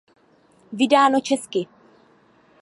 Vydáno 0.71 1.19
česky. 1.19 1.67